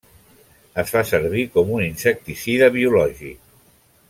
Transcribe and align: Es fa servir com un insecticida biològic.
Es 0.83 0.93
fa 0.95 1.03
servir 1.09 1.43
com 1.57 1.69
un 1.75 1.85
insecticida 1.91 2.71
biològic. 2.79 3.43